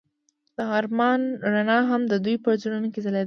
د 0.57 0.57
آرمان 0.77 1.21
رڼا 1.53 1.79
هم 1.89 2.01
د 2.11 2.13
دوی 2.23 2.35
په 2.43 2.49
زړونو 2.61 2.87
کې 2.93 2.99
ځلېده. 3.05 3.19